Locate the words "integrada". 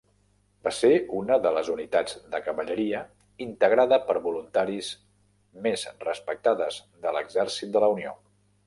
3.47-4.01